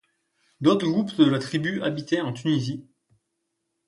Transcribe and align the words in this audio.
D'autres 0.61 0.87
groupes 0.87 1.15
de 1.17 1.25
la 1.25 1.37
tribu 1.37 1.83
habitaient 1.83 2.21
en 2.21 2.33
Tunisie. 2.33 2.87